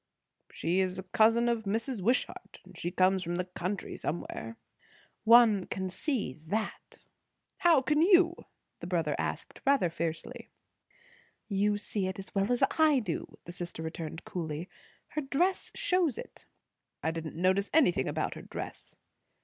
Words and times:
"She 0.49 0.79
is 0.79 0.97
a 0.97 1.03
cousin 1.03 1.47
of 1.47 1.65
Mrs. 1.65 2.01
Wishart; 2.01 2.59
and 2.65 2.75
she 2.75 2.89
comes 2.89 3.21
from 3.21 3.35
the 3.35 3.45
country 3.45 3.95
somewhere." 3.97 4.57
"One 5.25 5.67
can 5.67 5.91
see 5.91 6.33
that." 6.33 7.05
"How 7.57 7.83
can 7.83 8.01
you?" 8.01 8.35
the 8.79 8.87
brother 8.87 9.15
asked 9.19 9.61
rather 9.63 9.91
fiercely. 9.91 10.49
"You 11.47 11.77
see 11.77 12.07
it 12.07 12.17
as 12.17 12.33
well 12.33 12.51
as 12.51 12.63
I 12.79 12.97
do," 12.97 13.37
the 13.45 13.51
sister 13.51 13.83
returned 13.83 14.25
coolly. 14.25 14.67
"Her 15.09 15.21
dress 15.21 15.71
shows 15.75 16.17
it." 16.17 16.45
"I 17.03 17.11
didn't 17.11 17.35
notice 17.35 17.69
anything 17.71 18.07
about 18.07 18.33
her 18.33 18.41
dress." 18.41 18.95